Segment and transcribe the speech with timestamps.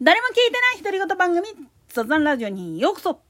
[0.00, 1.48] 誰も聞いてない独り言番組
[1.88, 3.20] 雑談ラジオにようこそ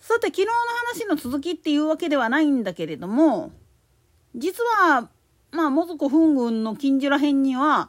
[0.00, 0.52] さて昨日の
[0.98, 3.52] 話の続きっていうわけではないんだけれども
[4.34, 5.08] 実は
[5.50, 7.88] まあモズコ噴軍の近所ら辺には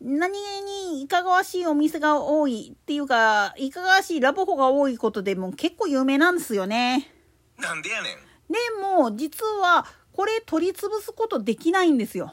[0.00, 7.10] 何気にいかがわしいお店が多いっていうかいかがわしいラブホが多いことでも結構有名なんですよね。
[7.58, 8.12] なんでやねん。
[8.48, 12.32] でも実はこれ取り潰すことできないんですよ。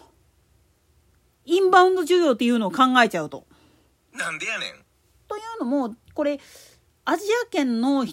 [1.45, 3.47] インバウンド需要っていうのを考えちゃうと。
[4.13, 4.84] なんでやねん。
[5.27, 6.39] というのもこれ
[7.05, 8.05] アジア圏の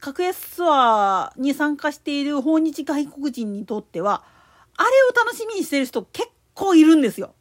[0.00, 4.22] 格安ツアーに参加している訪日外国人にとっては
[4.76, 7.34] あれを楽しみにしてる人結構いるんですよ。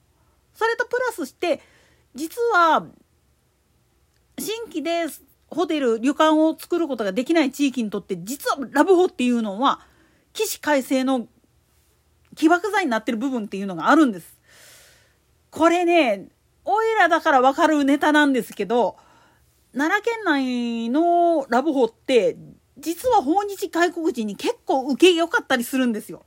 [0.54, 1.62] それとプラスして
[2.16, 2.86] 実は
[4.40, 5.06] 新規で
[5.48, 9.82] ホテル旅館を作ることができない地域にとって実はラブホっていうのは
[10.34, 11.28] 起死回生の
[12.36, 14.40] 起爆剤になってる部分っていうのがあるんです。
[15.52, 16.30] これね
[16.66, 18.96] おいらだからわかるネタなんですけど
[19.74, 22.38] 奈良県内のラブホって
[22.78, 26.26] 実は訪日外国人に結構受け良かったりするんですよ。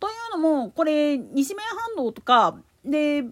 [0.00, 3.24] というのもこれ西面半島とかで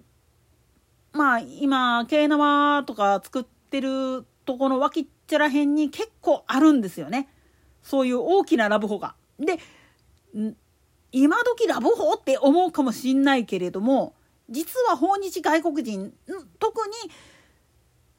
[1.13, 7.29] まあ今京縄とか作ってるとこの脇っちゃらへんに結構あるんですよね
[7.83, 9.15] そういう大きなラブホが。
[9.39, 9.59] で
[11.13, 14.15] 今時ラブホって思うかもしんないけれども
[14.51, 16.13] 実は訪日外国人
[16.59, 16.95] 特に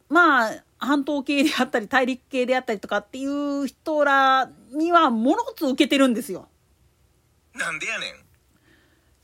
[0.09, 6.47] まあ半島系であったり大陸系であったりとかっていう人らにはものつ受けてるんですよ。
[7.55, 8.27] なんでやねん。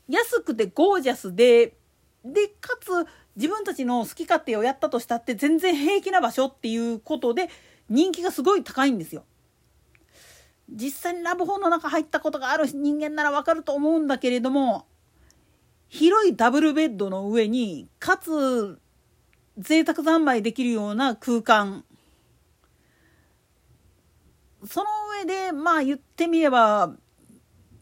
[0.08, 1.76] 安くてゴージャスで
[2.24, 2.90] でかつ
[3.36, 7.48] 自分たちの好き勝手をやったとしたって全然平気な場所っていうことで
[7.88, 9.24] 人気がすごい高いんですよ。
[10.70, 14.86] 実際にラブホの中入ったことがある人間ならわかると思うんだけれども
[15.88, 18.78] 広いダブルベッドの上にかつ
[19.58, 21.84] 贅沢三昧できるような空間
[24.66, 24.86] その
[25.20, 26.94] 上でまあ言ってみれば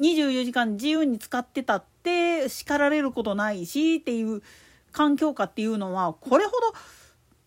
[0.00, 4.42] 24時間自由に使ってたって叱られることないしっていう
[4.90, 6.52] 環境下っていうのはこれほ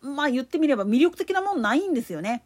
[0.04, 2.44] どまあ言ってみれば魅力的なもんないんですよね。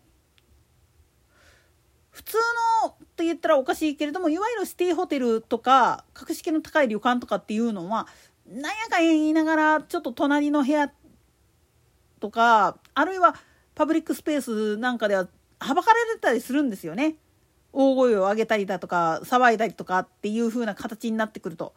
[2.09, 2.38] 普通
[2.84, 2.88] の
[3.19, 8.07] と言ったらおかしいけれどもいわゆるシティホテルとか格式の高い旅館とかっていうのは
[8.47, 10.90] なんやかん言いながらちょっと隣の部屋
[12.22, 13.35] とかあるいは
[13.75, 15.28] パブリックスペースなんかでは
[15.59, 17.18] はばかられたりするんですよね。
[17.74, 21.74] 大声を上げたりだとか騒いだりとかっていう風な形になってくると。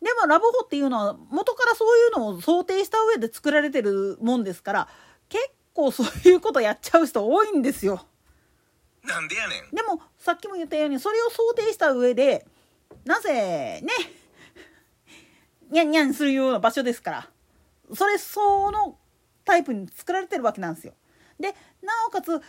[0.00, 4.88] でもラブホっていうのは元からそういうのを想定した上で作られてるもんですから
[5.28, 8.06] 結構そういうことやっちゃう人多いんですよ。
[9.04, 9.74] なんでやねん。
[9.74, 12.46] でもさっきも言ったようにそれを想定した上で
[13.04, 13.88] なぜね
[15.70, 17.28] ニャンニャンするような場所ですから
[17.92, 18.96] それ相応の
[19.44, 20.94] タイプに作られてるわけなんですよ。
[21.38, 21.48] で
[21.82, 22.40] なおかつ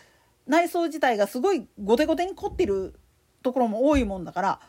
[0.48, 2.94] 内装自体がすごいゴテゴテに凝ってる
[3.42, 4.60] ところも多いもんだから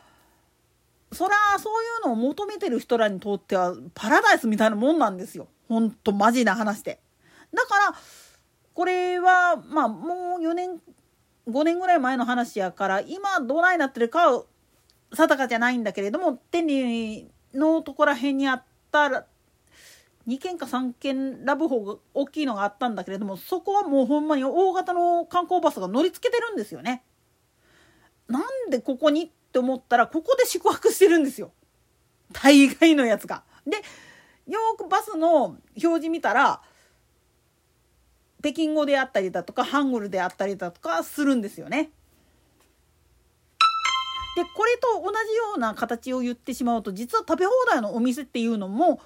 [1.13, 6.99] そりゃそういうのを求めてる人らにとってはパラダイスみたいなもんなんですよほんとマジな話で。
[7.53, 7.95] だから
[8.73, 10.81] これはまあもう4年
[11.47, 14.43] 5年ぐらい前の話やから今どないなってるかは
[15.13, 19.25] 定かじゃないんだけれども天理のとこら辺にあったら
[20.27, 27.03] 2軒か3軒ラブホが大きいのがあったんだけれどもそこはもうほんまに大型の観光バスが乗りつけてるんですよね。
[28.27, 31.53] なんでここにって思ったらここで宿泊してるんですよ。
[32.33, 33.43] 大概のやつが。
[33.65, 33.77] で
[34.51, 36.61] よくバスの表示見たら
[38.41, 41.89] 北京語であったりだとかハングルであったりだとかするんですよね。
[44.35, 49.01] でこれと同じような形を言ってしまうと実は食べ放題のお店っていうのも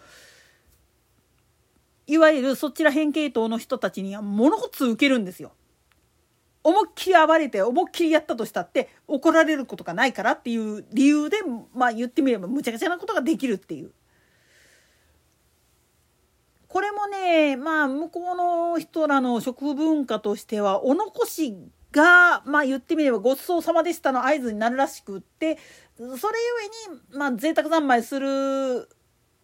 [2.06, 5.54] いわゆるそちら辺系統の人たちにはものごつ受けるんですよ。
[6.64, 11.38] 思いっきり暴れて思いっきりやったとしたって怒られることがないからっていう理由で
[11.74, 13.92] まあ言ってみればむちゃくちゃなことができるっていう。
[16.72, 21.54] これもねまあ向こうの人らの食文化としてはお残し
[21.92, 25.58] がまあ言ってみればごちそうさまでしたの合図になるらしくって
[25.98, 26.14] それ
[26.88, 28.88] ゆえにまあ贅沢三昧する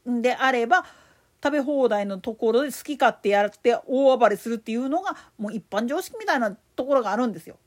[0.09, 0.85] んであれば
[1.43, 7.57] 食べ放題のところで好き勝手やって大暴れするっていうのがもう一般常識みたいなところがあるんですよ。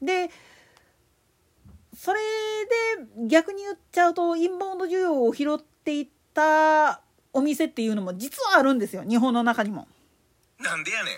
[0.00, 0.30] で
[1.92, 2.20] それ
[3.16, 7.02] で逆に言っちゃうとインバウンド需要を拾っていった
[7.32, 9.86] お店っていうのも実はあるんですよ日本の中にも。
[10.58, 11.14] なんでやねん。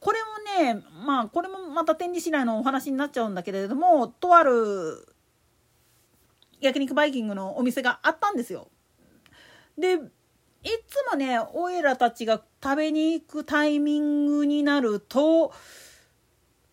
[0.00, 0.18] これ
[0.64, 5.06] もねまあこれもまた天理市内のお話になっちゃうんだけれどもとある
[6.60, 8.68] 焼肉バイキングのお店があったんですよ。
[9.78, 9.98] でい
[10.86, 15.52] つもねおいらたちが食べに行くタイミングになると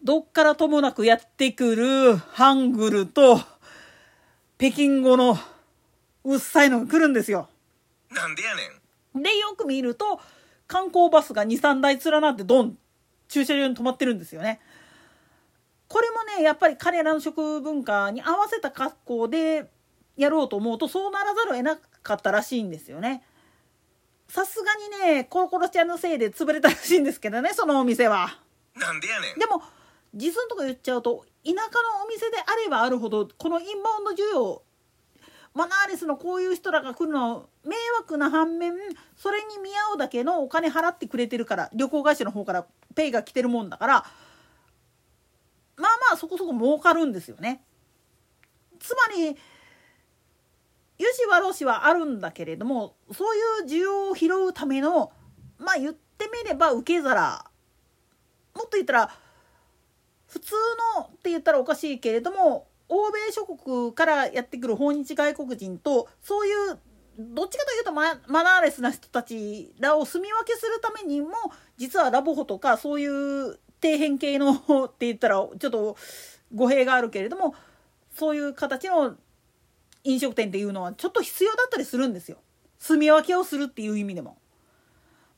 [0.03, 3.39] どっからともなくやってくるハングルと
[4.57, 5.37] 北京語の
[6.23, 7.49] うっさいのが来るんですよ。
[8.11, 8.61] なんでやね
[9.17, 9.23] ん。
[9.23, 10.19] でよく見ると
[10.67, 12.77] 観光バスが23台連なってドン
[13.27, 14.59] 駐車場に止まってるんですよね。
[15.87, 19.69] これもねやっぱり彼らの食文化に合わせた格好で
[20.15, 23.23] やろうと思うとそうならざるを得なかったらしいんですよね。
[24.27, 28.39] さすがにねコロコロちゃんのせいで潰れたらしいんですけどねそのお店は。
[28.75, 29.39] なんでやねん。
[29.39, 29.63] でも
[30.13, 31.61] 実のとこ言っちゃうと田舎の
[32.05, 34.61] お店であればあるほどこのインバウンド需要
[35.53, 38.73] マナーレスのこういう人らが来るの迷惑な反面
[39.15, 44.05] それに見合うだけのお金払ってくれてるから旅行会社の方からペイが来てるもんだからまあ
[46.09, 47.63] まあそこそこ儲かるんですよね。
[48.79, 49.35] つまりよ
[51.13, 55.11] し悪しはあるんだけれどもそういう需要を拾うための
[55.57, 57.45] まあ言ってみれば受け皿
[58.53, 59.11] もっと言ったら
[60.27, 60.53] 普通
[60.97, 66.79] のって言ったらおかしいけれども欧米諸国からやってくる訪日外国人とそういう
[67.21, 71.27] どっちかというとママナーレスな人たちらを住み分けするためにも
[71.75, 74.53] 実はラボホとかそういう底辺系の
[74.85, 75.97] って言ったらちょっと
[76.55, 77.55] 語弊があるけれども
[78.15, 79.17] そういう形の
[80.05, 82.37] 飲食店っていうのはちょっと必要だったりするんですよ。
[82.79, 84.37] 住み分けをするっていう意味でも。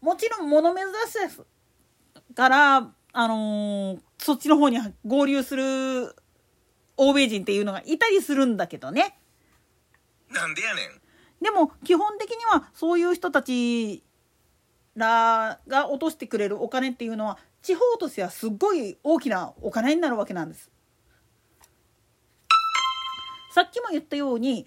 [0.02, 1.42] もちろん物珍しいです
[2.36, 6.16] からあのー、そっちの方に合流する
[6.98, 9.18] 欧米人っていうのがいたりするんだけどね。
[10.30, 11.02] なんでやねん。
[11.42, 14.04] でも基本的にはそういう人たち
[14.96, 20.70] らが落としてくれるお金っていうのは地方としてはすっごい大きなお金になるわけなんです。
[23.54, 24.66] さっきも言ったように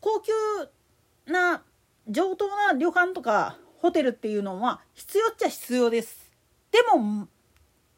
[0.00, 0.32] 高級
[1.26, 1.62] な
[2.08, 6.30] 上等な旅館とかホテルっていうのは必要っちゃ必要です。
[6.70, 7.28] でも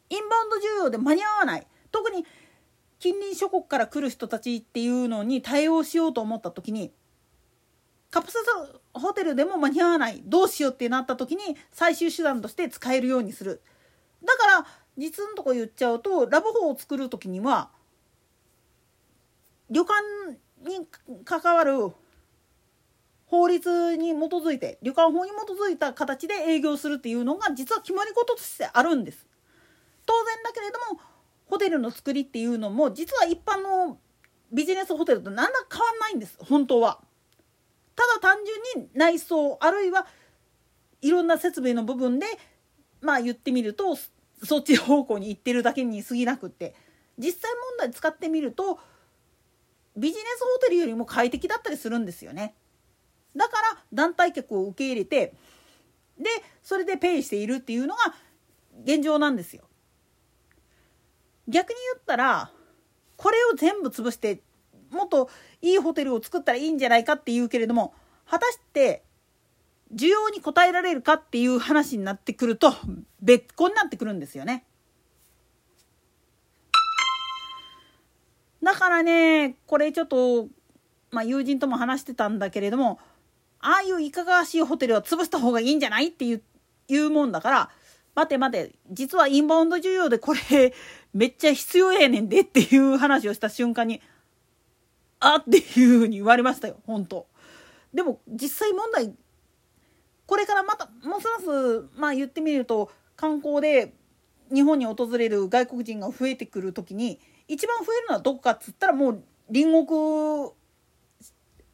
[0.09, 2.25] インバウンド需要で間に合わない特に
[2.99, 6.93] 近隣諸国から来る人たちっていうのに対応しようと思った時に
[8.17, 13.61] カプセルホテルでも間に合わないどうしようってなった時に最終手段として使えるようにする
[14.25, 14.67] だから
[14.97, 17.69] 実のとこ言っちゃうとラブホを作る時には
[19.69, 20.01] 旅館
[20.67, 20.87] に
[21.27, 21.93] 関わる
[23.27, 29.27] 法律に基づいて旅館法に基づいた形で営業するっていうのが実は決まり事としてあるんです。
[30.07, 31.03] 当然だけれども
[31.51, 33.99] ホテルの作りっていうのも実は一般の
[34.51, 37.01] ビジネスホテルと何ら変わんないんです本当は。
[37.97, 38.37] ただ単
[38.75, 40.07] 純に内装あるいは
[41.01, 42.27] いろんな設備の部分で
[43.01, 43.97] まあ言ってみると
[44.45, 46.75] そっち方向に行ってるだけに過ぎなくって
[47.19, 48.79] 実際問題使ってみると
[49.97, 52.55] ビジネスホテルよりも快適だったりするんですよね。
[53.35, 55.35] だから団体客を受け入れて
[56.19, 56.29] で
[56.63, 58.15] それでペイしているっていうのが
[58.85, 59.65] 現状なんですよ。
[61.49, 62.51] 逆に言ったら
[63.17, 64.43] これを全部潰して
[64.91, 65.31] もっと
[65.63, 67.95] いいホテルを作ったらいいんじゃないかっていうけれども
[68.29, 69.03] 果たして
[69.95, 72.73] 需要に応えられるかっていう話になってくると
[73.21, 74.65] 別個になってくるんですよね。
[78.63, 80.49] だからねこれちょっと、
[81.13, 82.99] まあ、友人とも話してたんだけれども
[83.61, 86.43] ああいういかがわしいホテルは潰した方がいいんじゃないっていう
[86.89, 87.71] いうもんだから
[88.17, 90.73] 待て待て実はインバウンド需要でこれ
[91.15, 94.01] めっちゃ必要やねんでっていう話をした瞬間に
[95.21, 97.27] あっていうふうに言われましたよ本当
[97.93, 99.15] でも実際問題
[100.27, 103.95] これからまたもうすますまあ言ってみると観光で
[104.53, 107.19] 日本に訪れる外国人が増えてくる時に
[107.49, 110.53] 一番増えるのはどこかっつったらもう隣国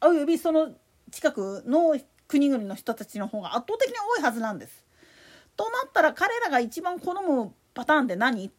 [0.01, 0.71] およびその
[1.11, 1.97] 近くの
[2.27, 4.83] 国々の人たちの方が圧倒的に多いはずなんです。
[5.55, 8.51] となったら彼らが一番好むパターンって何？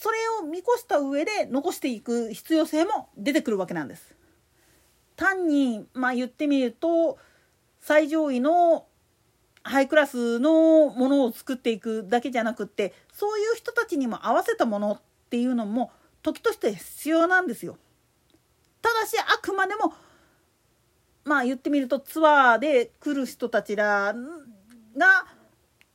[0.00, 4.16] それを見越した上で残していく必要性も出てくるわけなんです。
[5.14, 7.18] 単にまあ言ってみると
[7.80, 8.86] 最上位の
[9.62, 15.92] ハイクラスのものを作っていくだけじゃなくってそういう人たちにも合わせたものっていうのも
[16.22, 17.76] 時として必要なんですよ。
[18.80, 19.92] ただしあくまでも
[21.24, 24.14] まあ言ってみるとツアーで来る人たちら
[24.96, 25.26] が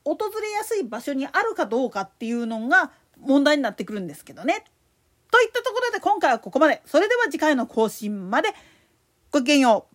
[0.03, 2.91] 訪れやすい場所にあるかどうかっていうのが
[3.25, 4.65] 問題になってくるんですけどね。
[5.32, 6.82] といったところで今回はここまで。
[6.86, 8.50] それでは次回の更新まで
[9.32, 9.94] ごきげんよう。